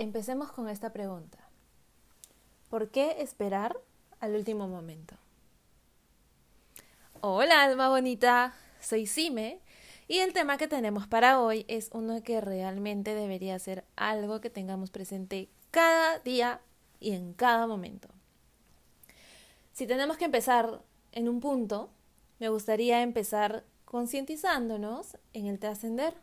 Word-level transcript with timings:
Empecemos 0.00 0.50
con 0.50 0.66
esta 0.70 0.94
pregunta. 0.94 1.36
¿Por 2.70 2.88
qué 2.88 3.16
esperar 3.18 3.76
al 4.20 4.34
último 4.34 4.66
momento? 4.66 5.14
Hola, 7.20 7.64
alma 7.64 7.90
bonita. 7.90 8.54
Soy 8.80 9.06
Sime 9.06 9.60
y 10.08 10.20
el 10.20 10.32
tema 10.32 10.56
que 10.56 10.68
tenemos 10.68 11.06
para 11.06 11.38
hoy 11.42 11.66
es 11.68 11.90
uno 11.92 12.22
que 12.22 12.40
realmente 12.40 13.14
debería 13.14 13.58
ser 13.58 13.84
algo 13.94 14.40
que 14.40 14.48
tengamos 14.48 14.88
presente 14.88 15.50
cada 15.70 16.18
día 16.20 16.62
y 16.98 17.12
en 17.12 17.34
cada 17.34 17.66
momento. 17.66 18.08
Si 19.74 19.86
tenemos 19.86 20.16
que 20.16 20.24
empezar 20.24 20.80
en 21.12 21.28
un 21.28 21.40
punto, 21.40 21.90
me 22.38 22.48
gustaría 22.48 23.02
empezar 23.02 23.64
concientizándonos 23.84 25.18
en 25.34 25.44
el 25.44 25.58
trascender 25.58 26.14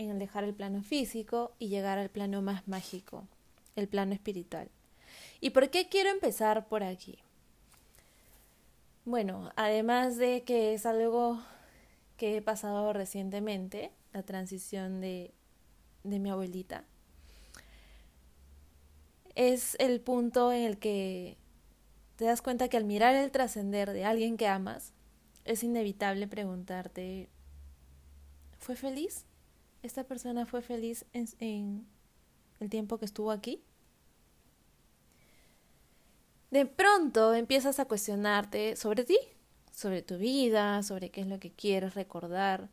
en 0.00 0.10
el 0.10 0.18
dejar 0.18 0.44
el 0.44 0.54
plano 0.54 0.82
físico 0.82 1.52
y 1.58 1.68
llegar 1.68 1.98
al 1.98 2.08
plano 2.08 2.40
más 2.40 2.66
mágico, 2.66 3.28
el 3.76 3.86
plano 3.86 4.14
espiritual. 4.14 4.70
¿Y 5.42 5.50
por 5.50 5.68
qué 5.68 5.88
quiero 5.88 6.08
empezar 6.08 6.66
por 6.68 6.82
aquí? 6.82 7.18
Bueno, 9.04 9.52
además 9.56 10.16
de 10.16 10.42
que 10.42 10.72
es 10.72 10.86
algo 10.86 11.38
que 12.16 12.38
he 12.38 12.42
pasado 12.42 12.92
recientemente, 12.94 13.92
la 14.14 14.22
transición 14.22 15.02
de, 15.02 15.32
de 16.02 16.18
mi 16.18 16.30
abuelita, 16.30 16.84
es 19.34 19.76
el 19.80 20.00
punto 20.00 20.50
en 20.50 20.62
el 20.62 20.78
que 20.78 21.36
te 22.16 22.24
das 22.24 22.40
cuenta 22.40 22.68
que 22.68 22.78
al 22.78 22.84
mirar 22.84 23.14
el 23.14 23.30
trascender 23.30 23.92
de 23.92 24.06
alguien 24.06 24.38
que 24.38 24.48
amas, 24.48 24.92
es 25.44 25.62
inevitable 25.62 26.26
preguntarte, 26.26 27.28
¿fue 28.58 28.76
feliz? 28.76 29.26
¿Esta 29.82 30.04
persona 30.04 30.44
fue 30.44 30.60
feliz 30.60 31.06
en, 31.12 31.86
el 32.60 32.68
tiempo 32.68 32.98
que 32.98 33.06
estuvo 33.06 33.30
aquí? 33.30 33.62
De 36.50 36.66
pronto 36.66 37.32
empiezas 37.34 37.80
a 37.80 37.86
cuestionarte 37.86 38.76
sobre 38.76 39.04
ti, 39.04 39.18
sobre 39.72 40.02
tu 40.02 40.18
vida, 40.18 40.82
sobre 40.82 41.10
qué 41.10 41.22
es 41.22 41.26
lo 41.26 41.38
que 41.38 41.50
quieres 41.50 41.94
recordar 41.94 42.68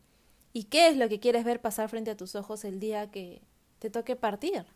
y 0.52 0.64
qué 0.64 0.88
es 0.88 0.96
lo 0.96 1.08
que 1.08 1.20
quieres 1.20 1.44
ver 1.44 1.62
pasar 1.62 1.88
frente 1.88 2.10
a 2.10 2.16
tus 2.16 2.34
ojos 2.34 2.64
el 2.64 2.80
día 2.80 3.10
que 3.10 3.40
te 3.78 3.88
toque 3.88 4.16
partir. 4.16 4.66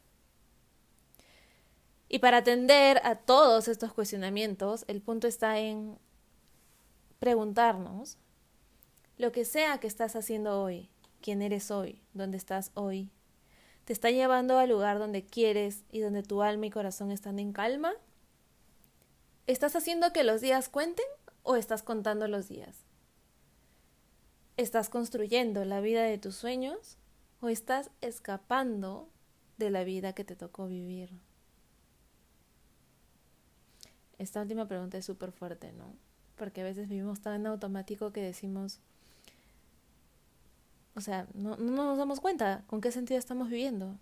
Y 2.09 2.21
para 2.21 2.39
atender 2.39 3.01
a 3.05 3.17
todos 3.17 3.69
estos 3.69 3.93
cuestionamientos, 3.93 4.84
el 4.87 5.03
punto 5.03 5.27
está 5.27 5.59
en 5.59 5.99
preguntarnos 7.19 8.19
lo 9.19 9.33
que 9.33 9.45
sea 9.45 9.78
que 9.78 9.87
estás 9.87 10.17
haciendo 10.17 10.62
hoy, 10.62 10.91
quién 11.23 11.41
eres 11.41 11.70
hoy, 11.70 12.03
dónde 12.12 12.37
estás 12.37 12.70
hoy, 12.75 13.11
te 13.84 13.92
está 13.92 14.11
llevando 14.11 14.59
al 14.59 14.69
lugar 14.69 14.98
donde 14.98 15.25
quieres 15.25 15.84
y 15.91 16.01
donde 16.01 16.23
tu 16.23 16.42
alma 16.42 16.67
y 16.67 16.70
corazón 16.70 17.11
están 17.11 17.39
en 17.39 17.53
calma? 17.53 17.92
¿Estás 19.47 19.75
haciendo 19.75 20.12
que 20.12 20.23
los 20.23 20.41
días 20.41 20.69
cuenten 20.69 21.06
o 21.43 21.56
estás 21.56 21.83
contando 21.83 22.28
los 22.28 22.48
días? 22.48 22.84
¿Estás 24.56 24.89
construyendo 24.89 25.65
la 25.65 25.81
vida 25.81 26.03
de 26.03 26.19
tus 26.19 26.37
sueños 26.37 26.98
o 27.41 27.48
estás 27.48 27.91
escapando 28.00 29.09
de 29.59 29.70
la 29.70 29.83
vida 29.83 30.12
que 30.12 30.25
te 30.25 30.37
tocó 30.37 30.69
vivir? 30.69 31.11
Esta 34.19 34.43
última 34.43 34.69
pregunta 34.69 34.98
es 34.98 35.05
súper 35.05 35.33
fuerte, 35.33 35.73
¿no? 35.73 35.97
Porque 36.37 36.61
a 36.61 36.65
veces 36.65 36.89
vivimos 36.89 37.20
tan 37.20 37.41
en 37.41 37.47
automático 37.48 38.12
que 38.12 38.20
decimos, 38.20 38.78
o 40.95 41.01
sea, 41.01 41.27
no, 41.35 41.57
no 41.57 41.85
nos 41.85 41.98
damos 41.98 42.21
cuenta 42.21 42.65
con 42.67 42.81
qué 42.81 42.93
sentido 42.93 43.19
estamos 43.19 43.48
viviendo. 43.48 43.98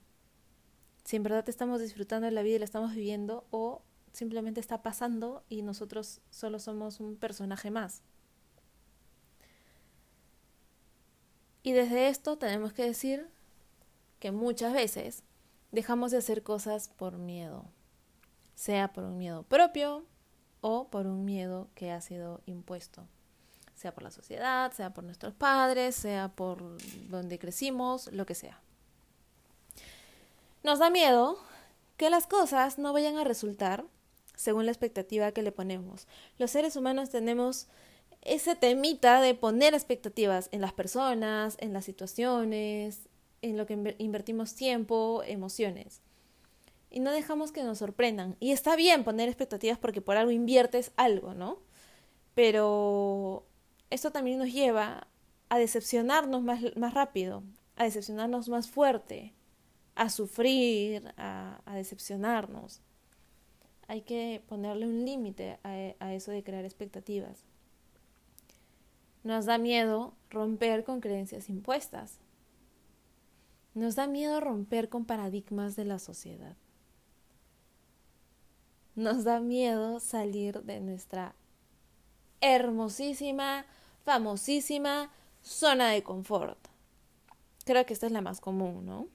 Si 1.04 1.16
en 1.16 1.22
verdad 1.22 1.48
estamos 1.48 1.80
disfrutando 1.80 2.26
de 2.26 2.32
la 2.32 2.42
vida 2.42 2.56
y 2.56 2.58
la 2.58 2.64
estamos 2.64 2.94
viviendo 2.94 3.46
o 3.50 3.82
simplemente 4.12 4.60
está 4.60 4.82
pasando 4.82 5.44
y 5.48 5.62
nosotros 5.62 6.20
solo 6.30 6.58
somos 6.58 7.00
un 7.00 7.16
personaje 7.16 7.70
más. 7.70 8.02
Y 11.62 11.72
desde 11.72 12.08
esto 12.08 12.38
tenemos 12.38 12.72
que 12.72 12.84
decir 12.84 13.28
que 14.18 14.32
muchas 14.32 14.72
veces 14.72 15.22
dejamos 15.72 16.10
de 16.10 16.18
hacer 16.18 16.42
cosas 16.42 16.88
por 16.88 17.18
miedo, 17.18 17.64
sea 18.54 18.92
por 18.92 19.04
un 19.04 19.18
miedo 19.18 19.44
propio 19.44 20.04
o 20.60 20.88
por 20.88 21.06
un 21.06 21.24
miedo 21.24 21.68
que 21.74 21.92
ha 21.92 22.00
sido 22.00 22.42
impuesto 22.46 23.06
sea 23.80 23.94
por 23.94 24.02
la 24.02 24.10
sociedad, 24.10 24.72
sea 24.72 24.92
por 24.92 25.04
nuestros 25.04 25.32
padres, 25.32 25.94
sea 25.94 26.28
por 26.28 26.76
donde 27.08 27.38
crecimos, 27.38 28.12
lo 28.12 28.26
que 28.26 28.34
sea. 28.34 28.60
Nos 30.62 30.78
da 30.78 30.90
miedo 30.90 31.38
que 31.96 32.10
las 32.10 32.26
cosas 32.26 32.78
no 32.78 32.92
vayan 32.92 33.16
a 33.16 33.24
resultar 33.24 33.84
según 34.36 34.66
la 34.66 34.72
expectativa 34.72 35.32
que 35.32 35.42
le 35.42 35.50
ponemos. 35.50 36.06
Los 36.36 36.50
seres 36.50 36.76
humanos 36.76 37.08
tenemos 37.08 37.68
ese 38.20 38.54
temita 38.54 39.22
de 39.22 39.34
poner 39.34 39.72
expectativas 39.72 40.50
en 40.52 40.60
las 40.60 40.74
personas, 40.74 41.56
en 41.58 41.72
las 41.72 41.86
situaciones, 41.86 43.08
en 43.40 43.56
lo 43.56 43.64
que 43.64 43.96
invertimos 43.96 44.54
tiempo, 44.54 45.22
emociones. 45.26 46.02
Y 46.90 47.00
no 47.00 47.12
dejamos 47.12 47.50
que 47.50 47.62
nos 47.62 47.78
sorprendan. 47.78 48.36
Y 48.40 48.52
está 48.52 48.76
bien 48.76 49.04
poner 49.04 49.30
expectativas 49.30 49.78
porque 49.78 50.02
por 50.02 50.18
algo 50.18 50.32
inviertes 50.32 50.92
algo, 50.96 51.32
¿no? 51.32 51.60
Pero 52.34 53.46
esto 53.90 54.12
también 54.12 54.38
nos 54.38 54.52
lleva 54.52 55.06
a 55.48 55.58
decepcionarnos 55.58 56.42
más, 56.42 56.60
más 56.76 56.94
rápido, 56.94 57.42
a 57.76 57.84
decepcionarnos 57.84 58.48
más 58.48 58.70
fuerte, 58.70 59.34
a 59.96 60.08
sufrir, 60.08 61.12
a, 61.16 61.60
decepcionarnos. 61.74 62.80
Hay 63.88 64.02
que 64.02 64.42
ponerle 64.46 64.86
un 64.86 65.04
límite 65.04 65.58
a, 65.64 65.94
a 65.98 66.14
eso 66.14 66.30
de 66.30 66.44
crear 66.44 66.64
expectativas. 66.64 67.44
Nos 69.24 69.46
da 69.46 69.58
miedo 69.58 70.14
romper 70.30 70.84
con 70.84 71.00
creencias 71.00 71.50
impuestas. 71.50 72.20
Nos 73.74 73.96
da 73.96 74.06
miedo 74.06 74.40
romper 74.40 74.88
con 74.88 75.04
paradigmas 75.04 75.74
de 75.74 75.84
la 75.84 75.98
sociedad. 75.98 76.56
Nos 78.94 79.24
da 79.24 79.40
miedo 79.40 79.98
salir 79.98 80.62
de 80.62 80.80
nuestra 80.80 81.34
hermosísima 82.40 83.66
famosísima 84.10 85.08
zona 85.40 85.90
de 85.90 86.02
confort. 86.02 86.58
Creo 87.64 87.86
que 87.86 87.92
esta 87.92 88.06
es 88.06 88.12
la 88.12 88.20
más 88.20 88.40
común, 88.40 88.84
¿no? 88.84 89.06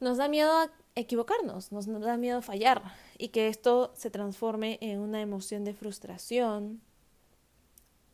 Nos 0.00 0.16
da 0.16 0.28
miedo 0.28 0.70
equivocarnos, 0.94 1.70
nos 1.70 1.86
da 1.86 2.16
miedo 2.16 2.40
fallar 2.40 2.80
y 3.18 3.28
que 3.28 3.48
esto 3.48 3.92
se 3.94 4.08
transforme 4.08 4.78
en 4.80 4.98
una 4.98 5.20
emoción 5.20 5.62
de 5.62 5.74
frustración, 5.74 6.80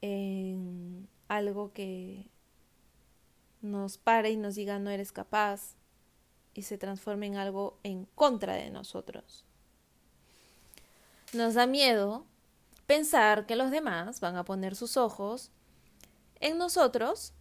en 0.00 1.08
algo 1.28 1.72
que 1.72 2.26
nos 3.62 3.98
pare 3.98 4.30
y 4.30 4.36
nos 4.36 4.56
diga 4.56 4.80
no 4.80 4.90
eres 4.90 5.12
capaz 5.12 5.76
y 6.54 6.62
se 6.62 6.76
transforme 6.76 7.26
en 7.26 7.36
algo 7.36 7.78
en 7.84 8.06
contra 8.16 8.54
de 8.54 8.70
nosotros. 8.70 9.44
Nos 11.32 11.54
da 11.54 11.68
miedo 11.68 12.26
pensar 12.90 13.46
que 13.46 13.54
los 13.54 13.70
demás 13.70 14.18
van 14.18 14.34
a 14.34 14.44
poner 14.44 14.74
sus 14.74 14.96
ojos 14.96 15.52
en 16.40 16.58
nosotros 16.58 17.34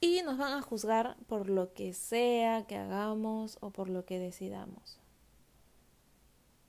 y 0.00 0.22
nos 0.22 0.38
van 0.38 0.54
a 0.54 0.62
juzgar 0.62 1.18
por 1.26 1.50
lo 1.50 1.74
que 1.74 1.92
sea 1.92 2.66
que 2.66 2.76
hagamos 2.76 3.58
o 3.60 3.68
por 3.68 3.90
lo 3.90 4.06
que 4.06 4.18
decidamos. 4.18 4.98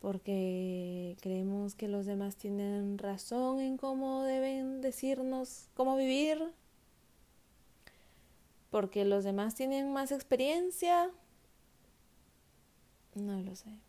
Porque 0.02 1.16
creemos 1.22 1.76
que 1.76 1.88
los 1.88 2.06
demás 2.06 2.36
tienen 2.36 2.98
razón 2.98 3.62
en 3.62 3.78
cómo 3.78 4.24
deben 4.24 4.82
decirnos 4.82 5.70
cómo 5.74 5.96
vivir. 5.96 6.44
Porque 8.70 9.06
los 9.06 9.24
demás 9.24 9.56
tienen 9.56 9.94
más 9.94 10.12
experiencia. 10.12 11.10
No 13.16 13.40
lo 13.40 13.56
sé. 13.56 13.80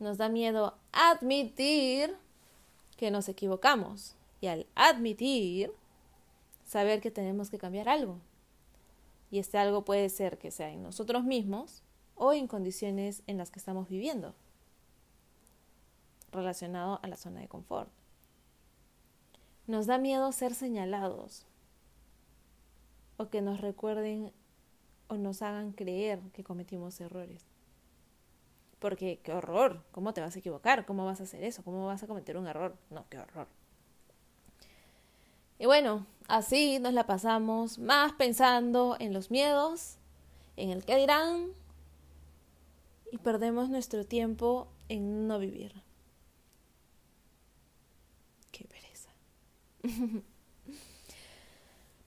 Nos 0.00 0.16
da 0.16 0.30
miedo 0.30 0.74
admitir 0.92 2.16
que 2.96 3.10
nos 3.10 3.28
equivocamos 3.28 4.16
y 4.40 4.46
al 4.46 4.66
admitir, 4.74 5.72
saber 6.66 7.00
que 7.00 7.10
tenemos 7.10 7.50
que 7.50 7.58
cambiar 7.58 7.88
algo. 7.88 8.18
Y 9.30 9.38
este 9.38 9.58
algo 9.58 9.84
puede 9.84 10.08
ser 10.08 10.38
que 10.38 10.50
sea 10.50 10.70
en 10.70 10.82
nosotros 10.82 11.24
mismos 11.24 11.82
o 12.14 12.32
en 12.32 12.46
condiciones 12.46 13.22
en 13.26 13.36
las 13.36 13.50
que 13.50 13.58
estamos 13.58 13.88
viviendo, 13.88 14.34
relacionado 16.32 16.98
a 17.02 17.08
la 17.08 17.16
zona 17.16 17.40
de 17.40 17.48
confort. 17.48 17.90
Nos 19.66 19.86
da 19.86 19.98
miedo 19.98 20.32
ser 20.32 20.54
señalados 20.54 21.44
o 23.18 23.28
que 23.28 23.42
nos 23.42 23.60
recuerden 23.60 24.32
o 25.08 25.16
nos 25.16 25.42
hagan 25.42 25.72
creer 25.72 26.20
que 26.32 26.42
cometimos 26.42 27.00
errores. 27.00 27.49
Porque 28.80 29.20
qué 29.22 29.32
horror, 29.32 29.84
¿cómo 29.92 30.14
te 30.14 30.22
vas 30.22 30.34
a 30.34 30.38
equivocar? 30.38 30.86
¿Cómo 30.86 31.04
vas 31.04 31.20
a 31.20 31.24
hacer 31.24 31.44
eso? 31.44 31.62
¿Cómo 31.62 31.86
vas 31.86 32.02
a 32.02 32.06
cometer 32.06 32.36
un 32.36 32.48
error? 32.48 32.76
No, 32.88 33.06
qué 33.08 33.18
horror. 33.18 33.46
Y 35.58 35.66
bueno, 35.66 36.06
así 36.26 36.78
nos 36.78 36.94
la 36.94 37.06
pasamos 37.06 37.78
más 37.78 38.14
pensando 38.14 38.96
en 38.98 39.12
los 39.12 39.30
miedos, 39.30 39.98
en 40.56 40.70
el 40.70 40.84
qué 40.86 40.96
dirán, 40.96 41.48
y 43.12 43.18
perdemos 43.18 43.68
nuestro 43.68 44.06
tiempo 44.06 44.68
en 44.88 45.28
no 45.28 45.38
vivir. 45.38 45.74
Qué 48.50 48.64
pereza. 48.64 49.10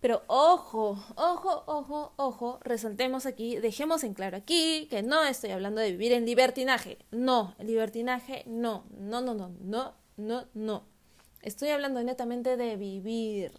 Pero 0.03 0.21
ojo, 0.27 1.01
ojo, 1.15 1.63
ojo, 1.65 2.11
ojo, 2.17 2.59
resaltemos 2.61 3.25
aquí, 3.25 3.55
dejemos 3.55 4.03
en 4.03 4.13
claro 4.13 4.35
aquí 4.35 4.85
que 4.89 5.01
no 5.01 5.23
estoy 5.23 5.51
hablando 5.51 5.79
de 5.79 5.91
vivir 5.91 6.11
en 6.11 6.25
libertinaje. 6.25 6.97
No, 7.11 7.55
libertinaje 7.57 8.43
no, 8.45 8.83
no, 8.99 9.21
no, 9.21 9.33
no, 9.33 9.53
no, 9.61 9.93
no, 10.17 10.45
no. 10.53 10.83
Estoy 11.41 11.69
hablando 11.69 12.03
netamente 12.03 12.57
de 12.57 12.75
vivir, 12.75 13.53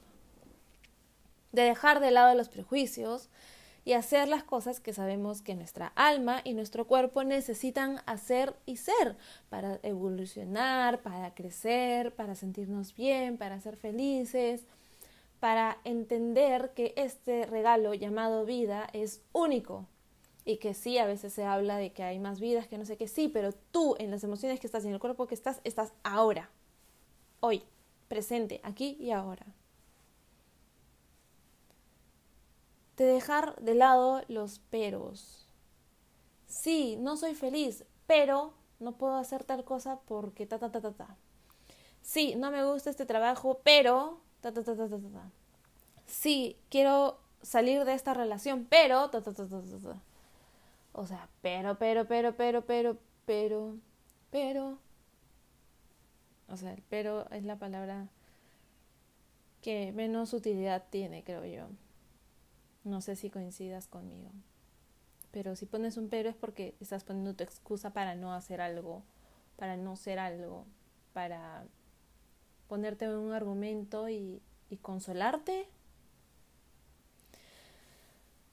de 1.52 1.62
dejar 1.62 2.00
de 2.00 2.10
lado 2.10 2.34
los 2.34 2.50
prejuicios 2.50 3.30
y 3.86 3.94
hacer 3.94 4.28
las 4.28 4.44
cosas 4.44 4.80
que 4.80 4.92
sabemos 4.92 5.40
que 5.40 5.54
nuestra 5.54 5.94
alma 5.96 6.42
y 6.44 6.52
nuestro 6.52 6.86
cuerpo 6.86 7.24
necesitan 7.24 8.02
hacer 8.04 8.54
y 8.66 8.76
ser 8.76 9.16
para 9.48 9.80
evolucionar, 9.82 11.00
para 11.00 11.34
crecer, 11.34 12.14
para 12.14 12.34
sentirnos 12.34 12.94
bien, 12.94 13.38
para 13.38 13.58
ser 13.62 13.78
felices 13.78 14.66
para 15.44 15.76
entender 15.84 16.72
que 16.72 16.94
este 16.96 17.44
regalo 17.44 17.92
llamado 17.92 18.46
vida 18.46 18.88
es 18.94 19.20
único 19.34 19.86
y 20.46 20.56
que 20.56 20.72
sí, 20.72 20.96
a 20.96 21.04
veces 21.04 21.34
se 21.34 21.44
habla 21.44 21.76
de 21.76 21.92
que 21.92 22.02
hay 22.02 22.18
más 22.18 22.40
vidas, 22.40 22.66
que 22.66 22.78
no 22.78 22.86
sé 22.86 22.96
qué, 22.96 23.08
sí, 23.08 23.28
pero 23.28 23.52
tú 23.52 23.94
en 23.98 24.10
las 24.10 24.24
emociones 24.24 24.58
que 24.58 24.66
estás 24.66 24.84
y 24.84 24.88
en 24.88 24.94
el 24.94 25.00
cuerpo 25.00 25.26
que 25.26 25.34
estás, 25.34 25.60
estás 25.64 25.92
ahora, 26.02 26.48
hoy, 27.40 27.62
presente, 28.08 28.62
aquí 28.62 28.96
y 28.98 29.10
ahora. 29.10 29.44
De 32.96 33.04
dejar 33.04 33.54
de 33.60 33.74
lado 33.74 34.22
los 34.28 34.60
peros. 34.60 35.46
Sí, 36.46 36.96
no 36.98 37.18
soy 37.18 37.34
feliz, 37.34 37.84
pero 38.06 38.54
no 38.80 38.96
puedo 38.96 39.16
hacer 39.16 39.44
tal 39.44 39.62
cosa 39.62 40.00
porque 40.06 40.46
ta 40.46 40.58
ta 40.58 40.72
ta 40.72 40.80
ta 40.80 40.92
ta. 40.92 41.16
Sí, 42.00 42.34
no 42.34 42.50
me 42.50 42.64
gusta 42.64 42.88
este 42.88 43.04
trabajo, 43.04 43.60
pero 43.62 44.24
Sí, 46.06 46.56
quiero 46.68 47.18
salir 47.42 47.84
de 47.84 47.94
esta 47.94 48.14
relación, 48.14 48.66
pero... 48.68 49.10
O 50.92 51.06
sea, 51.06 51.28
pero, 51.42 51.78
pero, 51.78 52.06
pero, 52.06 52.36
pero, 52.36 52.64
pero, 52.64 52.98
pero, 53.26 53.76
pero... 54.30 54.78
O 56.48 56.56
sea, 56.56 56.72
el 56.72 56.82
pero 56.88 57.28
es 57.30 57.44
la 57.44 57.58
palabra 57.58 58.08
que 59.62 59.92
menos 59.92 60.32
utilidad 60.34 60.84
tiene, 60.90 61.24
creo 61.24 61.44
yo. 61.46 61.66
No 62.84 63.00
sé 63.00 63.16
si 63.16 63.30
coincidas 63.30 63.88
conmigo. 63.88 64.30
Pero 65.30 65.56
si 65.56 65.66
pones 65.66 65.96
un 65.96 66.10
pero 66.10 66.28
es 66.28 66.36
porque 66.36 66.76
estás 66.80 67.02
poniendo 67.02 67.34
tu 67.34 67.42
excusa 67.42 67.90
para 67.94 68.14
no 68.14 68.34
hacer 68.34 68.60
algo, 68.60 69.02
para 69.56 69.76
no 69.76 69.96
ser 69.96 70.18
algo, 70.18 70.66
para 71.14 71.64
ponerte 72.68 73.08
un 73.08 73.32
argumento 73.32 74.08
y, 74.08 74.42
consolarte. 74.82 75.68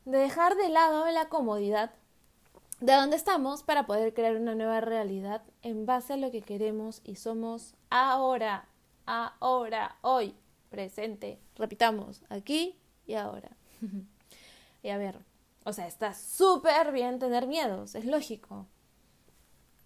De 0.05 0.17
dejar 0.19 0.55
de 0.55 0.69
lado 0.69 1.09
la 1.09 1.29
comodidad 1.29 1.91
de 2.79 2.93
donde 2.93 3.15
estamos 3.15 3.63
para 3.63 3.87
poder 3.87 4.13
crear 4.13 4.35
una 4.35 4.53
nueva 4.53 4.81
realidad 4.81 5.41
en 5.63 5.87
base 5.87 6.13
a 6.13 6.17
lo 6.17 6.29
que 6.29 6.41
queremos 6.41 7.01
y 7.03 7.15
somos 7.15 7.73
ahora, 7.89 8.67
ahora, 9.05 9.97
hoy, 10.01 10.35
presente. 10.69 11.39
Repitamos, 11.55 12.21
aquí 12.29 12.77
y 13.07 13.15
ahora. 13.15 13.49
y 14.83 14.89
a 14.89 14.97
ver, 14.97 15.19
o 15.63 15.73
sea, 15.73 15.87
está 15.87 16.13
súper 16.13 16.91
bien 16.91 17.19
tener 17.19 17.47
miedos, 17.47 17.95
es 17.95 18.05
lógico. 18.05 18.67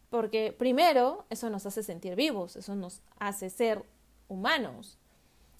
Porque 0.10 0.54
primero, 0.58 1.26
eso 1.30 1.50
nos 1.50 1.66
hace 1.66 1.84
sentir 1.84 2.16
vivos, 2.16 2.56
eso 2.56 2.76
nos 2.76 3.02
hace 3.20 3.50
ser 3.50 3.86
humanos 4.28 4.98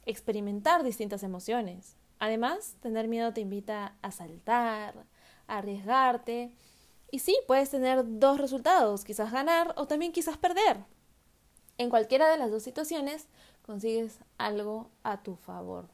experimentar 0.06 0.84
distintas 0.84 1.24
emociones. 1.24 1.98
Además, 2.20 2.76
tener 2.82 3.08
miedo 3.08 3.34
te 3.34 3.42
invita 3.42 3.96
a 4.02 4.12
saltar, 4.12 5.06
a 5.48 5.58
arriesgarte. 5.58 6.56
Y 7.12 7.20
sí, 7.20 7.38
puedes 7.48 7.70
tener 7.70 8.04
dos 8.20 8.40
resultados, 8.40 9.04
quizás 9.04 9.32
ganar 9.32 9.74
o 9.78 9.88
también 9.88 10.12
quizás 10.12 10.38
perder. 10.38 10.78
En 11.78 11.90
cualquiera 11.90 12.30
de 12.30 12.38
las 12.38 12.52
dos 12.52 12.64
situaciones 12.64 13.28
consigues 13.62 14.20
algo 14.38 14.90
a 15.04 15.24
tu 15.24 15.36
favor. 15.36 15.90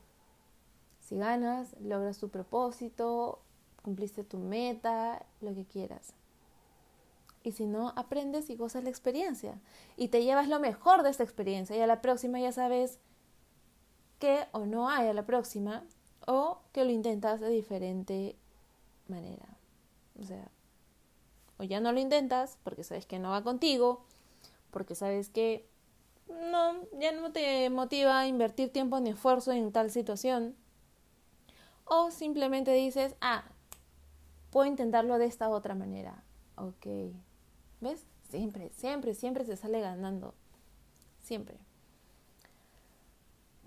Si 0.99 1.17
ganas, 1.17 1.75
logras 1.81 2.19
tu 2.19 2.29
propósito, 2.29 3.41
cumpliste 3.81 4.23
tu 4.23 4.37
meta, 4.37 5.25
lo 5.41 5.53
que 5.53 5.65
quieras. 5.65 6.13
Y 7.43 7.53
si 7.53 7.65
no, 7.65 7.93
aprendes 7.95 8.49
y 8.49 8.55
gozas 8.55 8.83
la 8.83 8.89
experiencia. 8.89 9.59
Y 9.97 10.09
te 10.09 10.23
llevas 10.23 10.47
lo 10.47 10.59
mejor 10.59 11.03
de 11.03 11.09
esta 11.09 11.23
experiencia. 11.23 11.75
Y 11.75 11.81
a 11.81 11.87
la 11.87 12.01
próxima 12.01 12.39
ya 12.39 12.51
sabes 12.51 12.99
que 14.19 14.45
o 14.51 14.65
no 14.65 14.89
hay 14.89 15.07
a 15.07 15.13
la 15.13 15.25
próxima 15.25 15.83
o 16.27 16.59
que 16.71 16.85
lo 16.85 16.91
intentas 16.91 17.39
de 17.39 17.49
diferente 17.49 18.35
manera. 19.07 19.57
O 20.19 20.23
sea, 20.23 20.49
o 21.57 21.63
ya 21.63 21.79
no 21.79 21.91
lo 21.91 21.99
intentas 21.99 22.57
porque 22.63 22.83
sabes 22.83 23.05
que 23.05 23.19
no 23.19 23.31
va 23.31 23.43
contigo, 23.43 24.05
porque 24.69 24.95
sabes 24.95 25.29
que 25.29 25.67
no, 26.27 26.75
ya 26.99 27.11
no 27.11 27.31
te 27.31 27.69
motiva 27.69 28.19
a 28.19 28.27
invertir 28.27 28.71
tiempo 28.71 28.99
ni 28.99 29.09
esfuerzo 29.09 29.51
en 29.51 29.71
tal 29.71 29.91
situación. 29.91 30.55
O 31.85 32.11
simplemente 32.11 32.71
dices, 32.73 33.15
ah, 33.21 33.43
puedo 34.51 34.67
intentarlo 34.67 35.17
de 35.17 35.25
esta 35.25 35.49
otra 35.49 35.75
manera. 35.75 36.23
Ok. 36.55 36.87
¿Ves? 37.81 38.05
Siempre, 38.29 38.69
siempre, 38.69 39.13
siempre 39.13 39.45
se 39.45 39.57
sale 39.57 39.81
ganando. 39.81 40.33
Siempre. 41.21 41.57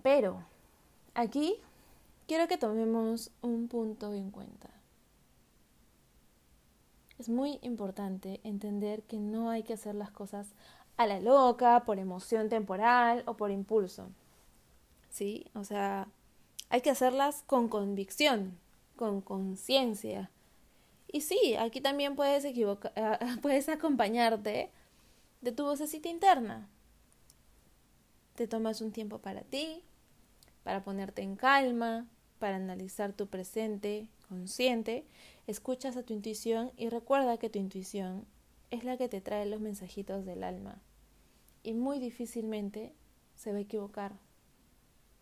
Pero 0.01 0.43
aquí 1.13 1.55
quiero 2.27 2.47
que 2.47 2.57
tomemos 2.57 3.31
un 3.41 3.67
punto 3.67 4.13
en 4.13 4.31
cuenta. 4.31 4.69
Es 7.17 7.29
muy 7.29 7.59
importante 7.61 8.41
entender 8.43 9.03
que 9.03 9.17
no 9.17 9.49
hay 9.49 9.63
que 9.63 9.73
hacer 9.73 9.95
las 9.95 10.11
cosas 10.11 10.53
a 10.97 11.07
la 11.07 11.19
loca, 11.19 11.83
por 11.85 11.99
emoción 11.99 12.49
temporal 12.49 13.23
o 13.25 13.37
por 13.37 13.51
impulso. 13.51 14.09
¿Sí? 15.09 15.47
O 15.53 15.63
sea, 15.63 16.07
hay 16.69 16.81
que 16.81 16.89
hacerlas 16.89 17.43
con 17.47 17.69
convicción, 17.69 18.57
con 18.95 19.21
conciencia. 19.21 20.29
Y 21.11 21.21
sí, 21.21 21.55
aquí 21.55 21.81
también 21.81 22.15
puedes 22.15 22.45
equivocar, 22.45 22.93
puedes 23.41 23.69
acompañarte 23.69 24.71
de 25.41 25.51
tu 25.51 25.63
vocecita 25.63 26.09
interna. 26.09 26.69
Te 28.35 28.47
tomas 28.47 28.81
un 28.81 28.91
tiempo 28.91 29.19
para 29.19 29.41
ti, 29.41 29.81
para 30.63 30.83
ponerte 30.83 31.21
en 31.21 31.35
calma, 31.35 32.07
para 32.39 32.57
analizar 32.57 33.13
tu 33.13 33.27
presente 33.27 34.07
consciente, 34.27 35.05
escuchas 35.47 35.95
a 35.97 36.03
tu 36.03 36.13
intuición 36.13 36.71
y 36.77 36.89
recuerda 36.89 37.37
que 37.37 37.49
tu 37.49 37.59
intuición 37.59 38.25
es 38.71 38.83
la 38.83 38.97
que 38.97 39.07
te 39.07 39.21
trae 39.21 39.45
los 39.45 39.61
mensajitos 39.61 40.25
del 40.25 40.43
alma. 40.43 40.81
Y 41.63 41.73
muy 41.73 41.99
difícilmente 41.99 42.93
se 43.35 43.51
va 43.51 43.59
a 43.59 43.61
equivocar, 43.61 44.13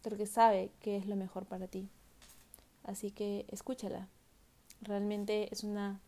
porque 0.02 0.26
sabe 0.26 0.72
que 0.82 0.98
es 0.98 1.06
lo 1.06 1.16
mejor 1.16 1.46
para 1.46 1.68
ti. 1.68 1.90
Así 2.84 3.12
que 3.12 3.46
escúchala. 3.50 4.08
Realmente 4.84 5.48
es 5.52 5.64
una 5.64 6.02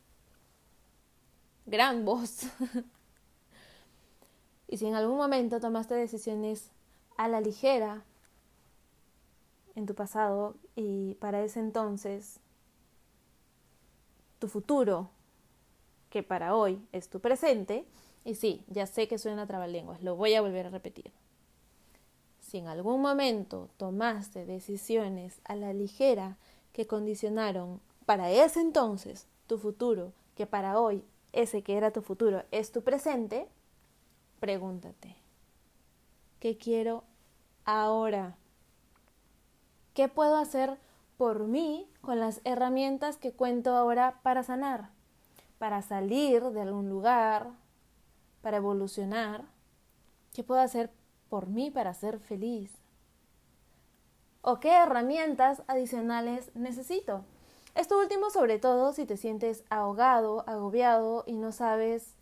gran 1.65 2.03
voz. 2.03 2.48
y 4.67 4.77
si 4.77 4.86
en 4.86 4.96
algún 4.96 5.17
momento 5.17 5.62
tomaste 5.62 5.96
decisiones 5.96 6.72
a 7.15 7.29
la 7.29 7.39
ligera 7.39 8.03
en 9.75 9.86
tu 9.86 9.96
pasado 9.96 10.55
y 10.75 11.15
para 11.15 11.41
ese 11.41 11.62
entonces 11.62 12.39
tu 14.39 14.50
futuro, 14.50 15.10
que 16.10 16.22
para 16.22 16.55
hoy 16.55 16.86
es 16.91 17.10
tu 17.10 17.22
presente, 17.22 17.86
y 18.25 18.36
sí, 18.36 18.63
ya 18.67 18.88
sé 18.88 19.08
que 19.08 19.17
suena 19.17 19.48
trabalenguas, 19.48 20.03
lo 20.03 20.15
voy 20.15 20.34
a 20.34 20.41
volver 20.41 20.65
a 20.65 20.70
repetir. 20.70 21.12
Si 22.41 22.58
en 22.58 22.67
algún 22.67 23.01
momento 23.01 23.70
tomaste 23.77 24.46
decisiones 24.46 25.39
a 25.46 25.55
la 25.55 25.72
ligera 25.72 26.38
que 26.74 26.88
condicionaron 26.88 27.79
para 28.05 28.29
ese 28.31 28.62
entonces 28.62 29.27
tu 29.47 29.57
futuro, 29.57 30.13
que 30.35 30.45
para 30.45 30.79
hoy 30.79 31.03
ese 31.33 31.63
que 31.63 31.77
era 31.77 31.91
tu 31.91 32.01
futuro 32.01 32.43
es 32.51 32.71
tu 32.71 32.81
presente, 32.81 33.47
pregúntate, 34.39 35.15
¿qué 36.39 36.57
quiero 36.57 37.03
ahora? 37.65 38.38
¿Qué 39.93 40.07
puedo 40.07 40.38
hacer 40.38 40.77
por 41.17 41.45
mí 41.45 41.89
con 42.01 42.19
las 42.19 42.41
herramientas 42.43 43.17
que 43.17 43.31
cuento 43.31 43.75
ahora 43.75 44.19
para 44.24 44.43
sanar? 44.43 44.89
Para 45.57 45.81
salir 45.81 46.43
de 46.43 46.62
algún 46.62 46.89
lugar, 46.89 47.51
para 48.41 48.57
evolucionar. 48.57 49.45
¿Qué 50.33 50.43
puedo 50.43 50.62
hacer 50.62 50.91
por 51.29 51.47
mí 51.47 51.71
para 51.71 51.93
ser 51.93 52.19
feliz? 52.19 52.71
¿O 54.41 54.59
qué 54.59 54.74
herramientas 54.74 55.63
adicionales 55.67 56.51
necesito? 56.53 57.24
Esto 57.75 58.00
último 58.00 58.29
sobre 58.29 58.58
todo 58.58 58.94
si 58.94 59.05
te 59.05 59.17
sientes 59.17 59.65
ahogado, 59.70 60.44
agobiado 60.48 61.24
y 61.27 61.34
no 61.34 61.51
sabes 61.51 62.15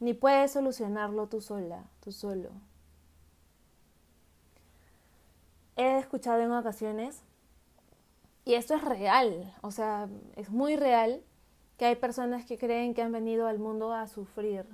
ni 0.00 0.14
puedes 0.14 0.52
solucionarlo 0.52 1.28
tú 1.28 1.40
sola, 1.40 1.84
tú 2.00 2.10
solo. 2.10 2.50
He 5.76 5.98
escuchado 5.98 6.40
en 6.40 6.52
ocasiones, 6.52 7.20
y 8.44 8.54
esto 8.54 8.74
es 8.74 8.82
real, 8.82 9.54
o 9.60 9.70
sea, 9.70 10.08
es 10.36 10.50
muy 10.50 10.76
real, 10.76 11.22
que 11.78 11.86
hay 11.86 11.96
personas 11.96 12.44
que 12.44 12.58
creen 12.58 12.94
que 12.94 13.02
han 13.02 13.12
venido 13.12 13.46
al 13.46 13.58
mundo 13.58 13.92
a 13.92 14.06
sufrir 14.06 14.64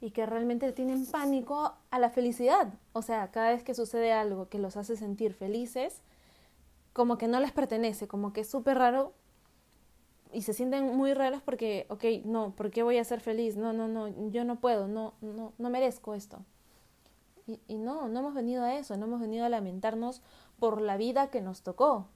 y 0.00 0.10
que 0.10 0.26
realmente 0.26 0.72
tienen 0.72 1.06
pánico 1.06 1.74
a 1.90 1.98
la 1.98 2.10
felicidad. 2.10 2.72
O 2.92 3.02
sea, 3.02 3.30
cada 3.30 3.50
vez 3.50 3.62
que 3.62 3.74
sucede 3.74 4.12
algo 4.12 4.48
que 4.48 4.58
los 4.58 4.76
hace 4.76 4.96
sentir 4.96 5.34
felices, 5.34 6.00
como 6.92 7.18
que 7.18 7.28
no 7.28 7.40
les 7.40 7.52
pertenece, 7.52 8.08
como 8.08 8.32
que 8.32 8.40
es 8.40 8.48
súper 8.48 8.78
raro 8.78 9.12
y 10.32 10.42
se 10.42 10.52
sienten 10.52 10.96
muy 10.96 11.14
raros 11.14 11.42
porque, 11.42 11.86
ok, 11.88 12.04
no, 12.24 12.54
¿por 12.54 12.70
qué 12.70 12.82
voy 12.82 12.98
a 12.98 13.04
ser 13.04 13.20
feliz? 13.20 13.56
No, 13.56 13.72
no, 13.72 13.88
no, 13.88 14.08
yo 14.30 14.44
no 14.44 14.56
puedo, 14.56 14.88
no, 14.88 15.14
no, 15.20 15.52
no 15.58 15.70
merezco 15.70 16.14
esto. 16.14 16.38
Y, 17.46 17.60
y 17.66 17.78
no, 17.78 18.08
no 18.08 18.20
hemos 18.20 18.34
venido 18.34 18.64
a 18.64 18.76
eso, 18.76 18.96
no 18.96 19.06
hemos 19.06 19.20
venido 19.20 19.44
a 19.44 19.48
lamentarnos 19.48 20.22
por 20.58 20.80
la 20.80 20.96
vida 20.96 21.30
que 21.30 21.40
nos 21.40 21.62
tocó. 21.62 22.08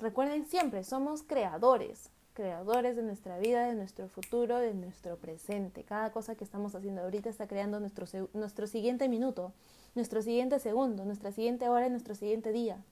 Recuerden 0.00 0.46
siempre, 0.46 0.82
somos 0.82 1.22
creadores, 1.22 2.10
creadores 2.34 2.96
de 2.96 3.02
nuestra 3.02 3.38
vida, 3.38 3.66
de 3.66 3.74
nuestro 3.74 4.08
futuro, 4.08 4.58
de 4.58 4.74
nuestro 4.74 5.16
presente. 5.16 5.84
Cada 5.84 6.10
cosa 6.10 6.34
que 6.34 6.44
estamos 6.44 6.74
haciendo 6.74 7.02
ahorita 7.02 7.30
está 7.30 7.46
creando 7.46 7.78
nuestro, 7.78 8.06
nuestro 8.34 8.66
siguiente 8.66 9.08
minuto, 9.08 9.52
nuestro 9.94 10.20
siguiente 10.20 10.58
segundo, 10.58 11.04
nuestra 11.04 11.30
siguiente 11.30 11.68
hora 11.68 11.86
y 11.86 11.90
nuestro 11.90 12.16
siguiente 12.16 12.50
día. 12.50 12.82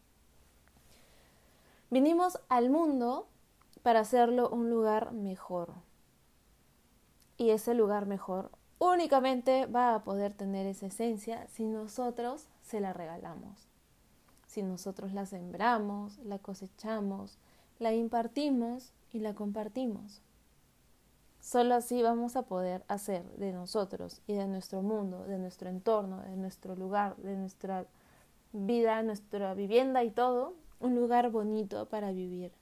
Vinimos 1.91 2.39
al 2.49 2.71
mundo 2.71 3.27
para 3.83 4.01
hacerlo 4.01 4.49
un 4.51 4.71
lugar 4.71 5.13
mejor. 5.13 5.75
Y 7.37 7.51
ese 7.51 7.75
lugar 7.75 8.07
mejor 8.07 8.51
únicamente 8.79 9.67
va 9.67 9.95
a 9.95 10.05
poder 10.05 10.35
tener 10.35 10.67
esa 10.67 10.87
esencia 10.87 11.47
si 11.49 11.67
nosotros 11.67 12.49
se 12.63 12.81
la 12.81 12.93
regalamos. 12.93 13.69
Si 14.47 14.63
nosotros 14.63 15.13
la 15.13 15.25
sembramos, 15.25 16.19
la 16.19 16.39
cosechamos, 16.39 17.39
la 17.79 17.93
impartimos 17.93 18.93
y 19.13 19.21
la 19.21 19.35
compartimos. 19.35 20.23
Solo 21.41 21.75
así 21.75 22.03
vamos 22.03 22.37
a 22.37 22.43
poder 22.43 22.85
hacer 22.87 23.25
de 23.37 23.53
nosotros 23.53 24.21
y 24.27 24.35
de 24.35 24.47
nuestro 24.47 24.83
mundo, 24.83 25.25
de 25.25 25.39
nuestro 25.39 25.69
entorno, 25.69 26.23
de 26.23 26.37
nuestro 26.37 26.77
lugar, 26.77 27.17
de 27.17 27.37
nuestra 27.37 27.87
vida, 28.53 29.03
nuestra 29.03 29.55
vivienda 29.55 30.05
y 30.05 30.11
todo, 30.11 30.55
un 30.79 30.95
lugar 30.95 31.31
bonito 31.31 31.87
para 31.89 32.13
vivir. 32.13 32.53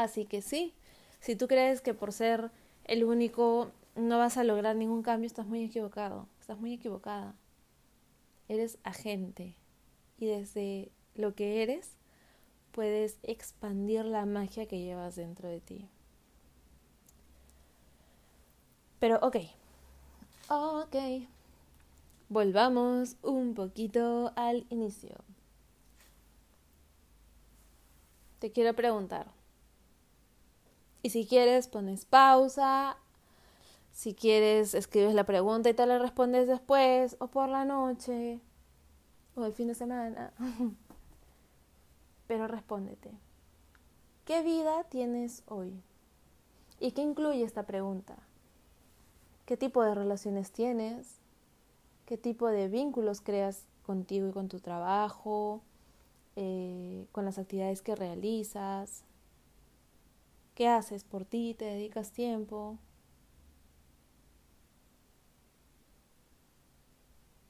Así 0.00 0.24
que 0.24 0.40
sí, 0.40 0.72
si 1.20 1.36
tú 1.36 1.46
crees 1.46 1.82
que 1.82 1.92
por 1.92 2.14
ser 2.14 2.50
el 2.84 3.04
único 3.04 3.70
no 3.96 4.16
vas 4.16 4.38
a 4.38 4.44
lograr 4.44 4.74
ningún 4.74 5.02
cambio, 5.02 5.26
estás 5.26 5.46
muy 5.46 5.62
equivocado, 5.62 6.26
estás 6.40 6.58
muy 6.58 6.72
equivocada. 6.72 7.34
Eres 8.48 8.78
agente 8.82 9.56
y 10.16 10.24
desde 10.24 10.90
lo 11.14 11.34
que 11.34 11.62
eres 11.62 11.98
puedes 12.72 13.18
expandir 13.24 14.06
la 14.06 14.24
magia 14.24 14.64
que 14.64 14.80
llevas 14.80 15.16
dentro 15.16 15.50
de 15.50 15.60
ti. 15.60 15.86
Pero 19.00 19.18
ok, 19.20 19.36
ok, 20.48 20.96
volvamos 22.30 23.16
un 23.20 23.52
poquito 23.52 24.32
al 24.34 24.64
inicio. 24.70 25.16
Te 28.38 28.50
quiero 28.50 28.74
preguntar, 28.74 29.38
y 31.02 31.10
si 31.10 31.26
quieres, 31.26 31.68
pones 31.68 32.04
pausa. 32.04 32.96
Si 33.92 34.14
quieres, 34.14 34.74
escribes 34.74 35.14
la 35.14 35.24
pregunta 35.24 35.68
y 35.68 35.74
te 35.74 35.86
la 35.86 35.98
respondes 35.98 36.46
después, 36.46 37.16
o 37.18 37.28
por 37.28 37.48
la 37.48 37.64
noche, 37.64 38.40
o 39.34 39.44
el 39.44 39.52
fin 39.52 39.68
de 39.68 39.74
semana. 39.74 40.32
Pero 42.26 42.46
respóndete. 42.46 43.10
¿Qué 44.24 44.42
vida 44.42 44.84
tienes 44.84 45.42
hoy? 45.46 45.82
¿Y 46.78 46.92
qué 46.92 47.02
incluye 47.02 47.42
esta 47.42 47.64
pregunta? 47.64 48.16
¿Qué 49.44 49.56
tipo 49.56 49.82
de 49.82 49.94
relaciones 49.94 50.52
tienes? 50.52 51.18
¿Qué 52.06 52.16
tipo 52.16 52.46
de 52.46 52.68
vínculos 52.68 53.20
creas 53.20 53.66
contigo 53.84 54.28
y 54.28 54.32
con 54.32 54.48
tu 54.48 54.60
trabajo? 54.60 55.62
Eh, 56.36 57.06
con 57.10 57.24
las 57.24 57.38
actividades 57.38 57.82
que 57.82 57.96
realizas? 57.96 59.02
¿Qué 60.60 60.68
haces 60.68 61.04
por 61.04 61.24
ti? 61.24 61.54
¿Te 61.54 61.64
dedicas 61.64 62.12
tiempo? 62.12 62.76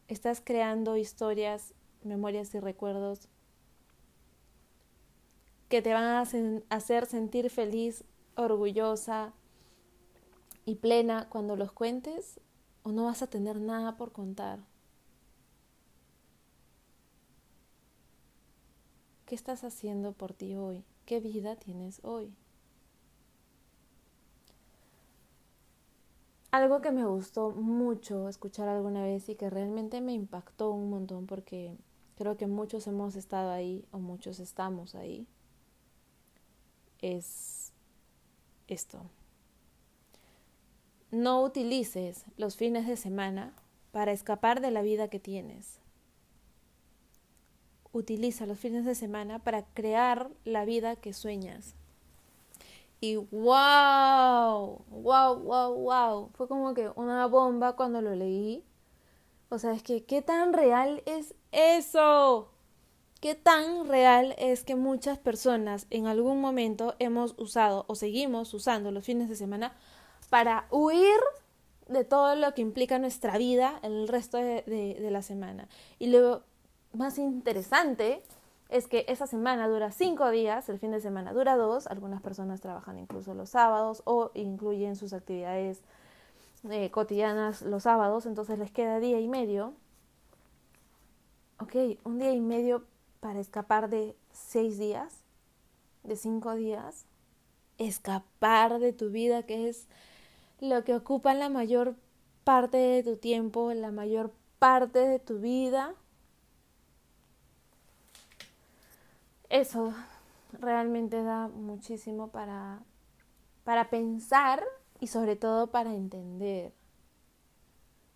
¿Estás 0.06 0.40
creando 0.40 0.96
historias, 0.96 1.74
memorias 2.04 2.54
y 2.54 2.60
recuerdos 2.60 3.26
que 5.68 5.82
te 5.82 5.92
van 5.92 6.04
a 6.04 6.24
hacer 6.68 7.06
sentir 7.06 7.50
feliz, 7.50 8.04
orgullosa 8.36 9.32
y 10.64 10.76
plena 10.76 11.28
cuando 11.30 11.56
los 11.56 11.72
cuentes? 11.72 12.38
¿O 12.84 12.92
no 12.92 13.06
vas 13.06 13.22
a 13.22 13.26
tener 13.26 13.60
nada 13.60 13.96
por 13.96 14.12
contar? 14.12 14.60
¿Qué 19.26 19.34
estás 19.34 19.64
haciendo 19.64 20.12
por 20.12 20.32
ti 20.32 20.54
hoy? 20.54 20.84
¿Qué 21.06 21.18
vida 21.18 21.56
tienes 21.56 21.98
hoy? 22.04 22.32
Algo 26.50 26.80
que 26.80 26.90
me 26.90 27.04
gustó 27.04 27.50
mucho 27.50 28.28
escuchar 28.28 28.68
alguna 28.68 29.02
vez 29.02 29.28
y 29.28 29.36
que 29.36 29.50
realmente 29.50 30.00
me 30.00 30.12
impactó 30.12 30.70
un 30.72 30.90
montón 30.90 31.26
porque 31.26 31.76
creo 32.16 32.36
que 32.36 32.46
muchos 32.46 32.86
hemos 32.86 33.16
estado 33.16 33.50
ahí 33.50 33.84
o 33.92 33.98
muchos 33.98 34.40
estamos 34.40 34.94
ahí 34.94 35.26
es 37.00 37.72
esto. 38.68 39.02
No 41.10 41.42
utilices 41.42 42.24
los 42.36 42.56
fines 42.56 42.86
de 42.86 42.96
semana 42.96 43.54
para 43.90 44.12
escapar 44.12 44.60
de 44.60 44.70
la 44.70 44.82
vida 44.82 45.08
que 45.08 45.18
tienes. 45.18 45.80
Utiliza 47.92 48.46
los 48.46 48.58
fines 48.58 48.84
de 48.84 48.94
semana 48.94 49.40
para 49.40 49.64
crear 49.64 50.30
la 50.44 50.64
vida 50.64 50.94
que 50.94 51.12
sueñas. 51.12 51.74
Y 53.00 53.16
wow, 53.16 54.84
wow, 54.90 55.36
wow, 55.38 55.74
wow. 55.74 56.30
Fue 56.34 56.46
como 56.48 56.74
que 56.74 56.90
una 56.96 57.26
bomba 57.26 57.74
cuando 57.74 58.02
lo 58.02 58.14
leí. 58.14 58.62
O 59.48 59.58
sea, 59.58 59.72
es 59.72 59.82
que 59.82 60.04
qué 60.04 60.20
tan 60.20 60.52
real 60.52 61.02
es 61.06 61.34
eso. 61.50 62.50
¿Qué 63.20 63.34
tan 63.34 63.88
real 63.88 64.34
es 64.38 64.64
que 64.64 64.76
muchas 64.76 65.18
personas 65.18 65.86
en 65.90 66.06
algún 66.06 66.40
momento 66.40 66.94
hemos 66.98 67.34
usado 67.38 67.84
o 67.88 67.94
seguimos 67.94 68.52
usando 68.54 68.90
los 68.90 69.04
fines 69.04 69.28
de 69.28 69.36
semana 69.36 69.74
para 70.30 70.66
huir 70.70 71.18
de 71.88 72.04
todo 72.04 72.36
lo 72.36 72.54
que 72.54 72.62
implica 72.62 72.98
nuestra 72.98 73.36
vida 73.36 73.78
el 73.82 74.08
resto 74.08 74.38
de, 74.38 74.62
de 74.62 75.10
la 75.10 75.22
semana? 75.22 75.68
Y 75.98 76.08
lo 76.08 76.44
más 76.92 77.18
interesante 77.18 78.22
es 78.70 78.86
que 78.86 79.04
esa 79.08 79.26
semana 79.26 79.68
dura 79.68 79.90
cinco 79.90 80.30
días, 80.30 80.68
el 80.68 80.78
fin 80.78 80.92
de 80.92 81.00
semana 81.00 81.32
dura 81.32 81.56
dos, 81.56 81.86
algunas 81.88 82.22
personas 82.22 82.60
trabajan 82.60 82.98
incluso 82.98 83.34
los 83.34 83.50
sábados 83.50 84.02
o 84.04 84.30
incluyen 84.34 84.94
sus 84.96 85.12
actividades 85.12 85.82
eh, 86.70 86.90
cotidianas 86.90 87.62
los 87.62 87.82
sábados, 87.82 88.26
entonces 88.26 88.58
les 88.58 88.70
queda 88.70 89.00
día 89.00 89.18
y 89.20 89.28
medio. 89.28 89.74
Ok, 91.58 91.74
un 92.04 92.18
día 92.18 92.32
y 92.32 92.40
medio 92.40 92.84
para 93.18 93.40
escapar 93.40 93.90
de 93.90 94.16
seis 94.32 94.78
días, 94.78 95.24
de 96.04 96.16
cinco 96.16 96.54
días, 96.54 97.06
escapar 97.78 98.78
de 98.78 98.92
tu 98.92 99.10
vida, 99.10 99.42
que 99.42 99.68
es 99.68 99.88
lo 100.60 100.84
que 100.84 100.94
ocupa 100.94 101.34
la 101.34 101.48
mayor 101.48 101.96
parte 102.44 102.76
de 102.76 103.02
tu 103.02 103.16
tiempo, 103.16 103.72
la 103.74 103.90
mayor 103.90 104.32
parte 104.58 105.00
de 105.00 105.18
tu 105.18 105.40
vida 105.40 105.94
eso 109.50 109.92
realmente 110.52 111.22
da 111.22 111.48
muchísimo 111.48 112.28
para, 112.28 112.82
para 113.64 113.90
pensar 113.90 114.62
y 115.00 115.08
sobre 115.08 115.36
todo 115.36 115.70
para 115.70 115.94
entender. 115.94 116.72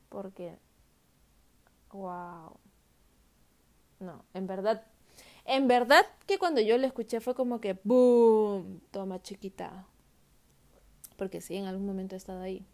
Porque, 0.08 0.58
wow. 1.92 2.56
No, 4.00 4.24
en 4.34 4.46
verdad, 4.46 4.84
en 5.44 5.68
verdad 5.68 6.06
que 6.26 6.38
cuando 6.38 6.60
yo 6.60 6.78
lo 6.78 6.86
escuché 6.86 7.20
fue 7.20 7.34
como 7.34 7.60
que, 7.60 7.78
boom, 7.84 8.80
toma 8.90 9.20
chiquita. 9.20 9.86
Porque 11.16 11.40
sí, 11.40 11.56
en 11.56 11.66
algún 11.66 11.86
momento 11.86 12.14
he 12.14 12.18
estado 12.18 12.40
ahí. 12.40 12.66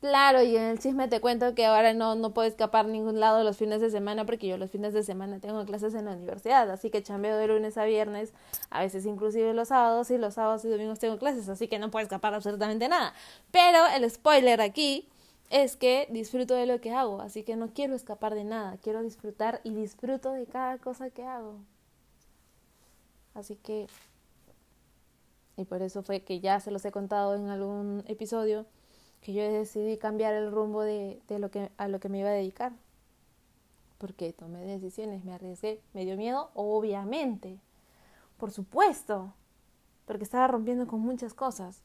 Claro, 0.00 0.42
y 0.42 0.54
en 0.56 0.62
el 0.62 0.78
chisme 0.78 1.08
te 1.08 1.20
cuento 1.20 1.54
que 1.54 1.64
ahora 1.64 1.94
no, 1.94 2.14
no 2.14 2.32
puedo 2.34 2.46
escapar 2.46 2.86
ningún 2.86 3.18
lado 3.18 3.42
los 3.42 3.56
fines 3.56 3.80
de 3.80 3.90
semana 3.90 4.26
porque 4.26 4.46
yo 4.46 4.58
los 4.58 4.70
fines 4.70 4.92
de 4.92 5.02
semana 5.02 5.40
tengo 5.40 5.64
clases 5.64 5.94
en 5.94 6.04
la 6.04 6.12
universidad, 6.12 6.70
así 6.70 6.90
que 6.90 7.02
chambeo 7.02 7.36
de 7.38 7.46
lunes 7.48 7.78
a 7.78 7.84
viernes, 7.86 8.32
a 8.70 8.80
veces 8.80 9.06
inclusive 9.06 9.54
los 9.54 9.68
sábados 9.68 10.10
y 10.10 10.18
los 10.18 10.34
sábados 10.34 10.64
y 10.66 10.68
domingos 10.68 10.98
tengo 10.98 11.18
clases, 11.18 11.48
así 11.48 11.66
que 11.66 11.78
no 11.78 11.90
puedo 11.90 12.02
escapar 12.04 12.34
absolutamente 12.34 12.88
nada. 12.88 13.14
Pero 13.50 13.86
el 13.86 14.08
spoiler 14.10 14.60
aquí 14.60 15.08
es 15.50 15.76
que 15.76 16.06
disfruto 16.10 16.54
de 16.54 16.66
lo 16.66 16.80
que 16.80 16.92
hago, 16.92 17.20
así 17.22 17.42
que 17.42 17.56
no 17.56 17.72
quiero 17.72 17.94
escapar 17.94 18.34
de 18.34 18.44
nada, 18.44 18.76
quiero 18.82 19.02
disfrutar 19.02 19.60
y 19.64 19.70
disfruto 19.70 20.32
de 20.32 20.44
cada 20.46 20.76
cosa 20.78 21.08
que 21.10 21.24
hago. 21.24 21.58
Así 23.34 23.56
que, 23.56 23.86
y 25.56 25.64
por 25.64 25.82
eso 25.82 26.02
fue 26.02 26.20
que 26.22 26.40
ya 26.40 26.60
se 26.60 26.70
los 26.70 26.84
he 26.84 26.92
contado 26.92 27.34
en 27.34 27.48
algún 27.48 28.04
episodio, 28.06 28.66
que 29.26 29.32
yo 29.32 29.42
decidí 29.42 29.96
cambiar 29.96 30.34
el 30.34 30.52
rumbo 30.52 30.82
de, 30.82 31.20
lo 31.28 31.50
que, 31.50 31.72
a 31.78 31.88
lo 31.88 31.98
que 31.98 32.08
me 32.08 32.20
iba 32.20 32.28
a 32.28 32.32
dedicar. 32.32 32.70
Porque 33.98 34.32
tomé 34.32 34.64
decisiones, 34.64 35.24
me 35.24 35.32
arriesgué, 35.32 35.80
me 35.94 36.04
dio 36.04 36.16
miedo, 36.16 36.52
obviamente, 36.54 37.58
por 38.36 38.52
supuesto, 38.52 39.34
porque 40.04 40.22
estaba 40.22 40.46
rompiendo 40.46 40.86
con 40.86 41.00
muchas 41.00 41.34
cosas 41.34 41.82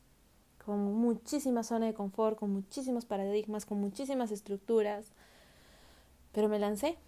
con 0.64 0.80
muchísima 0.94 1.64
zona 1.64 1.88
de 1.88 1.96
confort, 1.96 2.38
con 2.38 2.54
muchísimos 2.54 3.06
paradigmas, 3.06 3.66
con 3.66 3.82
muchísimas 3.82 4.30
estructuras, 4.30 5.12
pero 6.34 6.48
me 6.48 6.60
lancé. 6.60 7.00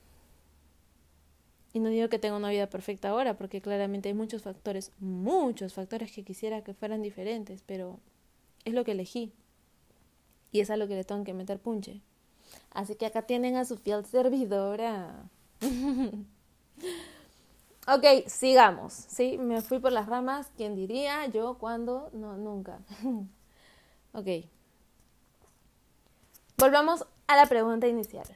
Y 1.74 1.80
no 1.80 1.90
digo 1.90 2.10
que 2.10 2.18
tenga 2.18 2.38
una 2.38 2.50
vida 2.50 2.72
perfecta 2.72 3.10
ahora, 3.10 3.38
porque 3.38 3.62
claramente 3.62 4.10
hay 4.10 4.16
muchos 4.16 4.42
factores, 4.42 4.92
muchos 4.98 5.76
factores 5.76 6.12
que 6.12 6.24
quisiera 6.24 6.64
que 6.64 6.74
fueran 6.74 7.04
diferentes, 7.04 7.62
pero 7.62 8.00
es 8.66 8.74
lo 8.74 8.84
que 8.84 8.94
elegí. 8.94 9.32
Y 10.54 10.62
es 10.62 10.70
a 10.70 10.78
lo 10.78 10.88
que 10.88 10.96
le 10.96 11.04
tengo 11.04 11.26
que 11.26 11.34
meter 11.34 11.60
punche. 11.60 12.02
Así 12.72 12.96
que 12.96 13.08
acá 13.08 13.24
tienen 13.24 13.58
a 13.58 13.66
su 13.66 13.76
fiel 13.76 14.06
servidora. 14.06 15.26
ok, 17.88 18.28
sigamos. 18.28 18.94
Sí, 18.94 19.38
me 19.38 19.62
fui 19.62 19.80
por 19.80 19.92
las 19.92 20.08
ramas. 20.08 20.52
¿Quién 20.56 20.76
diría? 20.76 21.26
Yo, 21.28 21.58
cuando, 21.58 22.10
no, 22.14 22.38
nunca. 22.38 22.80
Ok. 24.16 24.28
Volvamos 26.56 27.08
a 27.26 27.36
la 27.36 27.48
pregunta 27.48 27.88
inicial. 27.88 28.28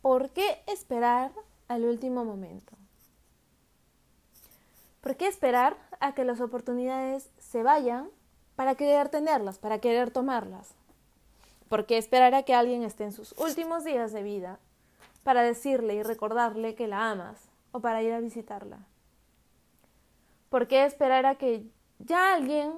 ¿Por 0.00 0.30
qué 0.30 0.60
esperar 0.66 1.30
al 1.68 1.84
último 1.84 2.24
momento? 2.24 2.76
¿Por 5.00 5.16
qué 5.16 5.28
esperar 5.28 5.76
a 6.00 6.14
que 6.14 6.24
las 6.24 6.40
oportunidades 6.40 7.30
se 7.38 7.62
vayan 7.62 8.10
para 8.56 8.74
querer 8.74 9.08
tenerlas, 9.08 9.58
para 9.58 9.78
querer 9.78 10.10
tomarlas? 10.10 10.74
¿Por 11.72 11.86
qué 11.86 11.96
esperar 11.96 12.34
a 12.34 12.42
que 12.42 12.52
alguien 12.52 12.82
esté 12.82 13.04
en 13.04 13.12
sus 13.12 13.32
últimos 13.38 13.82
días 13.82 14.12
de 14.12 14.22
vida 14.22 14.60
para 15.22 15.42
decirle 15.42 15.94
y 15.94 16.02
recordarle 16.02 16.74
que 16.74 16.86
la 16.86 17.10
amas 17.10 17.48
o 17.70 17.80
para 17.80 18.02
ir 18.02 18.12
a 18.12 18.20
visitarla? 18.20 18.86
¿Por 20.50 20.68
qué 20.68 20.84
esperar 20.84 21.24
a 21.24 21.36
que 21.36 21.64
ya 21.98 22.34
alguien 22.34 22.74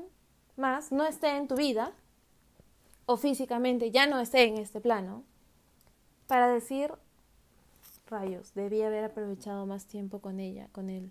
más 0.54 0.92
no 0.92 1.04
esté 1.04 1.36
en 1.36 1.48
tu 1.48 1.56
vida 1.56 1.90
o 3.06 3.16
físicamente 3.16 3.90
ya 3.90 4.06
no 4.06 4.20
esté 4.20 4.44
en 4.44 4.58
este 4.58 4.80
plano, 4.80 5.24
para 6.28 6.46
decir, 6.46 6.92
rayos, 8.06 8.54
debí 8.54 8.80
haber 8.82 9.02
aprovechado 9.02 9.66
más 9.66 9.86
tiempo 9.86 10.20
con 10.20 10.38
ella, 10.38 10.68
con 10.70 10.88
él. 10.88 11.10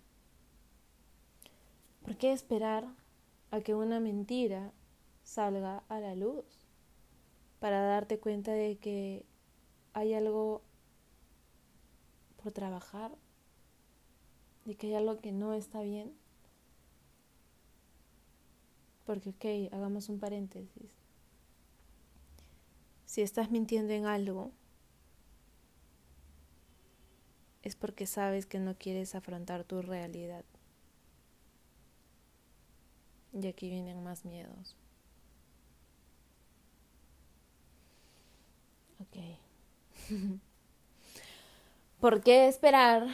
¿Por 2.05 2.15
qué 2.15 2.31
esperar 2.31 2.87
a 3.51 3.59
que 3.59 3.75
una 3.75 3.99
mentira 3.99 4.71
salga 5.25 5.83
a 5.89 5.99
la 5.99 6.15
luz 6.15 6.62
para 7.63 7.81
darte 7.81 8.19
cuenta 8.19 8.51
de 8.51 8.75
que 8.75 9.25
hay 9.93 10.13
algo 10.13 10.61
por 12.35 12.51
trabajar, 12.51 13.15
de 14.65 14.75
que 14.75 14.87
hay 14.87 14.95
algo 14.95 15.21
que 15.21 15.31
no 15.31 15.53
está 15.53 15.81
bien? 15.81 16.13
Porque, 19.05 19.29
ok, 19.29 19.73
hagamos 19.73 20.09
un 20.09 20.19
paréntesis. 20.19 20.91
Si 23.05 23.21
estás 23.21 23.49
mintiendo 23.49 23.93
en 23.93 24.07
algo, 24.07 24.51
es 27.61 27.77
porque 27.77 28.07
sabes 28.07 28.45
que 28.45 28.59
no 28.59 28.77
quieres 28.77 29.15
afrontar 29.15 29.63
tu 29.63 29.81
realidad. 29.81 30.43
Y 33.31 33.47
aquí 33.47 33.69
vienen 33.69 34.03
más 34.03 34.25
miedos. 34.25 34.75
Ok. 39.03 39.17
¿Por 41.99 42.21
qué 42.21 42.47
esperar 42.47 43.07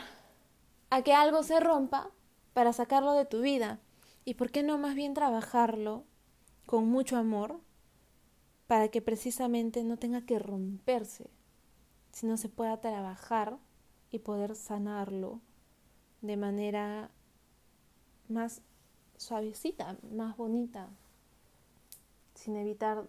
a 0.90 1.02
que 1.04 1.14
algo 1.14 1.44
se 1.44 1.60
rompa 1.60 2.12
para 2.54 2.74
sacarlo 2.74 3.14
de 3.14 3.26
tu 3.26 3.42
vida? 3.42 3.80
¿Y 4.26 4.36
por 4.36 4.52
qué 4.52 4.62
no 4.62 4.78
más 4.78 4.96
bien 4.96 5.14
trabajarlo 5.14 6.04
con 6.66 6.88
mucho 6.88 7.18
amor 7.18 7.60
para 8.68 8.90
que 8.90 9.02
precisamente 9.02 9.84
no 9.84 9.98
tenga 9.98 10.22
que 10.22 10.38
romperse, 10.38 11.32
sino 12.12 12.38
se 12.38 12.50
pueda 12.50 12.80
trabajar 12.82 13.58
y 14.12 14.20
poder 14.20 14.56
sanarlo 14.56 15.42
de 16.22 16.38
manera 16.38 17.10
más 18.28 18.62
suavecita, 19.18 19.98
más 20.12 20.38
bonita, 20.38 20.90
sin 22.36 22.58
evitar 22.58 23.08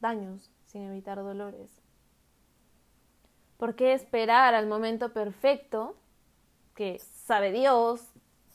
daños, 0.00 0.50
sin 0.64 0.82
evitar 0.82 1.18
dolores. 1.18 1.81
¿Por 3.62 3.76
qué 3.76 3.92
esperar 3.92 4.56
al 4.56 4.66
momento 4.66 5.12
perfecto 5.12 5.94
que 6.74 6.98
sabe 6.98 7.52
Dios 7.52 8.02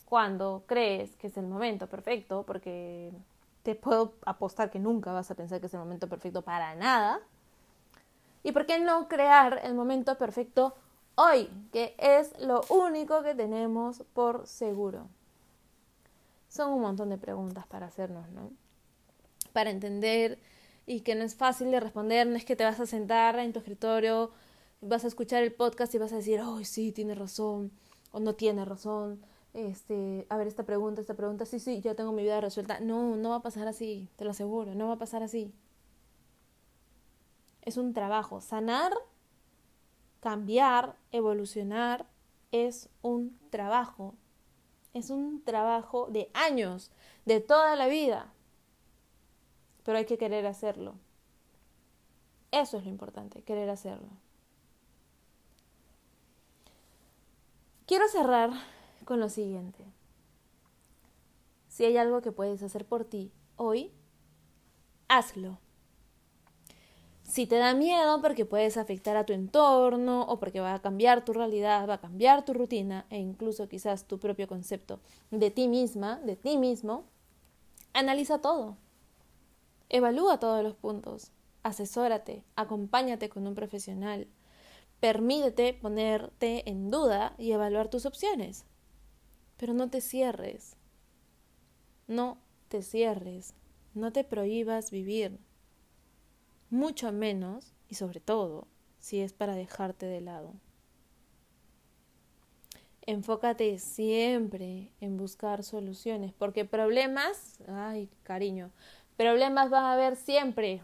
cuando 0.04 0.66
crees 0.68 1.16
que 1.16 1.28
es 1.28 1.38
el 1.38 1.48
momento 1.48 1.88
perfecto, 1.88 2.44
porque 2.46 3.14
te 3.64 3.76
puedo 3.76 4.16
apostar 4.26 4.70
que 4.70 4.80
nunca 4.80 5.14
vas 5.14 5.32
a 5.32 5.36
pensar 5.36 5.62
que 5.62 5.68
es 5.68 5.74
el 5.74 5.80
momento 5.80 6.10
perfecto 6.10 6.42
para 6.42 6.76
nada. 6.76 7.22
¿Y 8.44 8.52
por 8.52 8.66
qué 8.66 8.80
no 8.80 9.08
crear 9.08 9.62
el 9.64 9.76
momento 9.76 10.18
perfecto 10.18 10.76
hoy, 11.16 11.50
que 11.72 11.96
es 11.98 12.38
lo 12.42 12.60
único 12.68 13.24
que 13.24 13.34
tenemos 13.34 14.04
por 14.14 14.46
seguro? 14.46 15.08
Son 16.50 16.74
un 16.74 16.82
montón 16.82 17.12
de 17.12 17.18
preguntas 17.18 17.66
para 17.66 17.86
hacernos, 17.86 18.28
¿no? 18.32 18.52
Para 19.54 19.70
entender 19.70 20.38
y 20.86 21.00
que 21.00 21.16
no 21.16 21.24
es 21.24 21.36
fácil 21.36 21.72
de 21.72 21.80
responder, 21.80 22.28
no 22.28 22.36
es 22.36 22.44
que 22.44 22.58
te 22.58 22.66
vas 22.66 22.82
a 22.82 22.86
sentar 22.86 23.40
en 23.40 23.54
tu 23.54 23.60
escritorio, 23.60 24.32
vas 24.82 25.04
a 25.04 25.08
escuchar 25.08 25.44
el 25.44 25.54
podcast 25.54 25.94
y 25.96 25.98
vas 25.98 26.14
a 26.14 26.18
decir, 26.18 26.40
oh, 26.42 26.64
sí, 26.64 26.92
tiene 26.92 27.16
razón, 27.16 27.72
o 28.12 28.20
no 28.20 28.36
tiene 28.36 28.66
razón, 28.66 29.22
este, 29.54 30.28
a 30.30 30.38
ver 30.38 30.48
esta 30.48 30.66
pregunta, 30.66 31.02
esta 31.02 31.16
pregunta, 31.16 31.46
sí, 31.46 31.60
sí, 31.60 31.82
ya 31.82 31.96
tengo 31.96 32.12
mi 32.12 32.22
vida 32.22 32.40
resuelta. 32.42 32.80
No, 32.80 33.16
no 33.16 33.30
va 33.30 33.38
a 33.38 33.42
pasar 33.42 33.68
así, 33.68 34.08
te 34.16 34.24
lo 34.24 34.32
aseguro, 34.32 34.76
no 34.76 34.88
va 34.88 34.94
a 34.94 35.00
pasar 35.00 35.24
así. 35.24 35.52
Es 37.64 37.78
un 37.78 37.94
trabajo. 37.94 38.40
Sanar, 38.40 38.94
cambiar, 40.20 40.96
evolucionar, 41.12 42.06
es 42.52 42.90
un 43.02 43.38
trabajo. 43.50 44.16
Es 44.94 45.10
un 45.10 45.44
trabajo 45.44 46.08
de 46.08 46.30
años, 46.34 46.92
de 47.26 47.40
toda 47.42 47.76
la 47.76 47.88
vida. 47.88 48.32
Pero 49.84 49.98
hay 49.98 50.06
que 50.06 50.20
querer 50.20 50.46
hacerlo. 50.46 50.96
Eso 52.52 52.78
es 52.78 52.84
lo 52.84 52.90
importante, 52.90 53.42
querer 53.42 53.70
hacerlo. 53.70 54.10
Quiero 57.88 58.10
cerrar 58.10 58.52
con 59.06 59.22
lo 59.22 59.30
siguiente. 59.30 59.86
Si 61.70 61.86
hay 61.86 61.96
algo 61.96 62.22
que 62.22 62.34
puedes 62.34 62.62
hacer 62.62 62.86
por 62.86 63.06
ti 63.06 63.32
hoy, 63.56 63.94
hazlo. 65.08 65.58
Si 67.24 67.48
te 67.48 67.56
da 67.56 67.74
miedo 67.74 68.22
porque 68.22 68.44
puedes 68.44 68.76
afectar 68.76 69.16
a 69.16 69.26
tu 69.26 69.32
entorno 69.32 70.24
o 70.24 70.38
porque 70.38 70.60
va 70.60 70.74
a 70.74 70.82
cambiar 70.82 71.24
tu 71.24 71.32
realidad, 71.32 71.88
va 71.88 71.94
a 71.94 72.02
cambiar 72.02 72.44
tu 72.44 72.54
rutina 72.54 73.06
e 73.10 73.20
incluso 73.20 73.70
quizás 73.70 74.04
tu 74.04 74.20
propio 74.20 74.50
concepto 74.50 75.00
de 75.32 75.50
ti 75.50 75.70
misma, 75.70 76.20
de 76.26 76.36
ti 76.36 76.58
mismo, 76.58 77.06
analiza 77.94 78.42
todo. 78.42 78.76
Evalúa 79.88 80.42
todos 80.42 80.62
los 80.62 80.76
puntos. 80.76 81.32
Asesórate, 81.64 82.44
acompáñate 82.58 83.30
con 83.30 83.48
un 83.48 83.56
profesional. 83.56 84.28
Permítete 85.00 85.74
ponerte 85.74 86.70
en 86.70 86.90
duda 86.90 87.36
y 87.38 87.52
evaluar 87.52 87.90
tus 87.90 88.06
opciones. 88.06 88.66
Pero 89.58 89.74
no 89.74 89.90
te 89.90 90.02
cierres. 90.02 90.76
No 92.08 92.40
te 92.68 92.82
cierres. 92.82 93.54
No 93.94 94.12
te 94.12 94.24
prohíbas 94.24 94.92
vivir. 94.92 95.40
Mucho 96.70 97.12
menos, 97.12 97.74
y 97.88 97.96
sobre 97.96 98.20
todo, 98.20 98.68
si 99.00 99.22
es 99.22 99.34
para 99.34 99.56
dejarte 99.56 100.06
de 100.06 100.22
lado. 100.22 100.54
Enfócate 103.02 103.80
siempre 103.80 104.92
en 105.00 105.16
buscar 105.16 105.64
soluciones, 105.64 106.34
porque 106.34 106.66
problemas, 106.66 107.58
ay 107.68 108.10
cariño, 108.24 108.72
problemas 109.16 109.70
van 109.70 109.86
a 109.86 109.94
haber 109.94 110.18
siempre, 110.18 110.82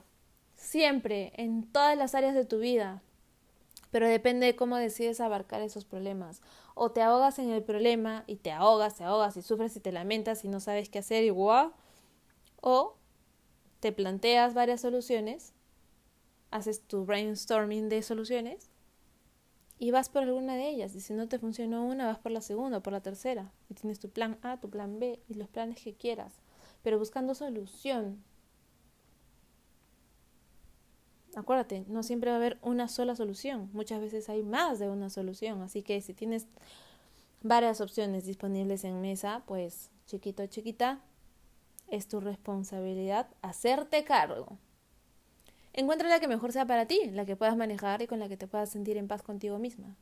siempre, 0.55 1.33
en 1.35 1.69
todas 1.69 1.97
las 1.97 2.15
áreas 2.15 2.33
de 2.33 2.45
tu 2.45 2.59
vida, 2.59 3.03
pero 3.93 4.09
depende 4.09 4.47
de 4.47 4.55
cómo 4.55 4.75
decides 4.75 5.21
abarcar 5.21 5.61
esos 5.61 5.85
problemas 5.85 6.41
o 6.73 6.91
te 6.91 7.01
ahogas 7.01 7.37
en 7.37 7.51
el 7.51 7.63
problema 7.63 8.23
y 8.25 8.37
te 8.37 8.51
ahogas, 8.51 8.95
te 8.95 9.03
ahogas 9.03 9.37
y 9.37 9.43
sufres 9.43 9.75
y 9.77 9.79
te 9.79 9.91
lamentas 9.91 10.43
y 10.43 10.47
no 10.47 10.59
sabes 10.59 10.89
qué 10.89 10.99
hacer 10.99 11.23
y 11.23 11.29
o 12.61 12.97
te 13.79 13.91
planteas 13.91 14.55
varias 14.55 14.81
soluciones 14.81 15.53
haces 16.49 16.81
tu 16.81 17.05
brainstorming 17.05 17.87
de 17.87 18.01
soluciones 18.01 18.71
y 19.77 19.91
vas 19.91 20.09
por 20.09 20.23
alguna 20.23 20.55
de 20.55 20.69
ellas. 20.69 20.95
Y 20.95 21.01
si 21.01 21.13
no 21.13 21.27
te 21.27 21.37
funcionó 21.37 21.85
una, 21.85 22.07
vas 22.07 22.17
por 22.17 22.31
la 22.31 22.41
segunda 22.41 22.81
por 22.81 22.93
la 22.93 23.01
tercera. 23.01 23.51
Y 23.69 23.73
tienes 23.75 23.99
tu 23.99 24.09
plan 24.09 24.39
A, 24.41 24.59
tu 24.59 24.69
plan 24.69 24.99
B 24.99 25.19
y 25.27 25.35
los 25.35 25.49
planes 25.49 25.83
que 25.83 25.93
quieras. 25.93 26.33
Pero 26.81 26.97
buscando 26.97 27.35
solución. 27.35 28.23
Acuérdate, 31.35 31.85
no 31.87 32.03
siempre 32.03 32.29
va 32.29 32.35
a 32.35 32.39
haber 32.39 32.57
una 32.61 32.87
sola 32.87 33.15
solución. 33.15 33.69
Muchas 33.73 33.99
veces 33.99 34.29
hay 34.29 34.43
más 34.43 34.79
de 34.79 34.89
una 34.89 35.09
solución. 35.09 35.61
Así 35.61 35.81
que 35.81 35.99
si 36.01 36.13
tienes 36.13 36.47
varias 37.41 37.81
opciones 37.81 38.25
disponibles 38.25 38.83
en 38.83 39.01
mesa, 39.01 39.43
pues 39.47 39.89
chiquito, 40.05 40.45
chiquita, 40.47 41.01
es 41.89 42.07
tu 42.07 42.19
responsabilidad 42.19 43.27
hacerte 43.41 44.03
cargo. 44.03 44.57
Encuentra 45.73 46.07
la 46.07 46.19
que 46.19 46.27
mejor 46.27 46.51
sea 46.51 46.65
para 46.65 46.85
ti, 46.85 47.09
la 47.11 47.25
que 47.25 47.35
puedas 47.35 47.57
manejar 47.57 48.01
y 48.01 48.07
con 48.07 48.19
la 48.19 48.29
que 48.29 48.37
te 48.37 48.47
puedas 48.47 48.69
sentir 48.69 48.97
en 48.97 49.07
paz 49.07 49.23
contigo 49.23 49.57
misma. 49.57 49.95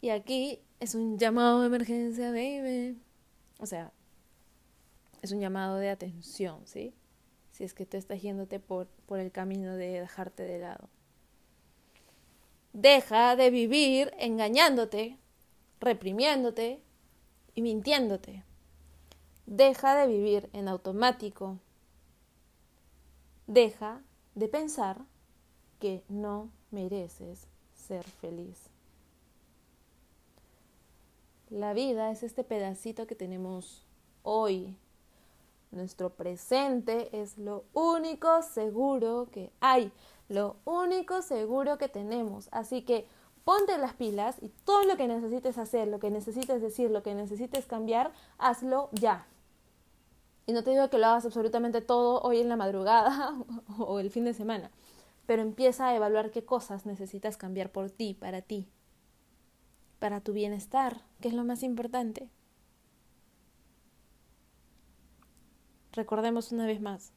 Y 0.00 0.10
aquí 0.10 0.60
es 0.80 0.94
un 0.94 1.18
llamado 1.18 1.60
de 1.60 1.66
emergencia, 1.66 2.30
baby. 2.30 2.98
O 3.58 3.66
sea, 3.66 3.92
es 5.22 5.32
un 5.32 5.40
llamado 5.40 5.76
de 5.76 5.88
atención, 5.88 6.60
¿sí? 6.66 6.94
Si 7.56 7.64
es 7.64 7.72
que 7.72 7.86
tú 7.86 7.96
estás 7.96 8.20
yéndote 8.20 8.60
por, 8.60 8.86
por 9.06 9.18
el 9.18 9.32
camino 9.32 9.76
de 9.76 10.00
dejarte 10.00 10.42
de 10.42 10.58
lado. 10.58 10.90
Deja 12.74 13.34
de 13.34 13.48
vivir 13.48 14.12
engañándote, 14.18 15.16
reprimiéndote 15.80 16.82
y 17.54 17.62
mintiéndote. 17.62 18.44
Deja 19.46 19.96
de 19.96 20.06
vivir 20.06 20.50
en 20.52 20.68
automático. 20.68 21.58
Deja 23.46 24.02
de 24.34 24.48
pensar 24.48 24.98
que 25.80 26.04
no 26.10 26.50
mereces 26.70 27.46
ser 27.74 28.04
feliz. 28.04 28.68
La 31.48 31.72
vida 31.72 32.10
es 32.10 32.22
este 32.22 32.44
pedacito 32.44 33.06
que 33.06 33.14
tenemos 33.14 33.86
hoy. 34.24 34.76
Nuestro 35.70 36.10
presente 36.10 37.08
es 37.20 37.38
lo 37.38 37.64
único 37.72 38.42
seguro 38.42 39.28
que 39.30 39.52
hay, 39.60 39.92
lo 40.28 40.56
único 40.64 41.22
seguro 41.22 41.78
que 41.78 41.88
tenemos. 41.88 42.48
Así 42.52 42.82
que 42.82 43.06
ponte 43.44 43.78
las 43.78 43.94
pilas 43.94 44.36
y 44.40 44.48
todo 44.64 44.84
lo 44.84 44.96
que 44.96 45.06
necesites 45.06 45.56
hacer, 45.58 45.86
lo 45.88 46.00
que 46.00 46.10
necesites 46.10 46.60
decir, 46.60 46.90
lo 46.90 47.02
que 47.02 47.14
necesites 47.14 47.66
cambiar, 47.66 48.12
hazlo 48.38 48.88
ya. 48.92 49.26
Y 50.46 50.52
no 50.52 50.62
te 50.62 50.70
digo 50.70 50.90
que 50.90 50.98
lo 50.98 51.06
hagas 51.06 51.26
absolutamente 51.26 51.80
todo 51.80 52.20
hoy 52.22 52.40
en 52.40 52.48
la 52.48 52.56
madrugada 52.56 53.36
o 53.78 54.00
el 54.00 54.10
fin 54.10 54.24
de 54.24 54.34
semana, 54.34 54.70
pero 55.26 55.42
empieza 55.42 55.88
a 55.88 55.94
evaluar 55.94 56.30
qué 56.30 56.44
cosas 56.44 56.86
necesitas 56.86 57.36
cambiar 57.36 57.70
por 57.70 57.90
ti, 57.90 58.14
para 58.14 58.42
ti, 58.42 58.68
para 59.98 60.20
tu 60.20 60.32
bienestar, 60.32 61.02
que 61.20 61.28
es 61.28 61.34
lo 61.34 61.44
más 61.44 61.62
importante. 61.62 62.28
Recordemos 65.96 66.52
una 66.52 66.66
vez 66.66 66.80
más, 66.82 67.12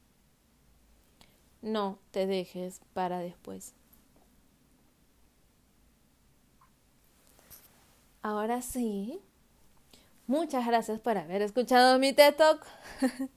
no 1.60 1.98
te 2.12 2.26
dejes 2.26 2.80
para 2.94 3.18
después. 3.18 3.74
Ahora 8.22 8.62
sí, 8.62 9.20
muchas 10.26 10.66
gracias 10.66 10.98
por 10.98 11.18
haber 11.18 11.42
escuchado 11.42 11.98
mi 11.98 12.14
TED 12.14 12.36
Talk. 12.36 12.66